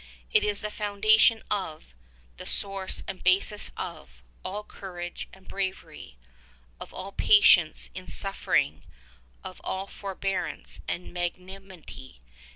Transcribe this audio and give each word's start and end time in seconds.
It 0.33 0.43
is 0.43 0.61
the 0.61 0.71
foundation 0.71 1.43
of, 1.51 1.93
the 2.37 2.47
source 2.47 3.01
148 3.05 3.05
and 3.11 3.23
basis 3.23 3.71
of, 3.77 4.23
all 4.43 4.63
courage 4.63 5.27
and 5.31 5.47
bravery, 5.47 6.17
of 6.79 6.91
all 6.91 7.11
patience 7.11 7.91
in 7.93 8.07
suffer 8.07 8.55
ing, 8.55 8.81
of 9.43 9.61
all 9.63 9.85
forbearance 9.85 10.81
and 10.87 11.13
magnanimity. 11.13 12.19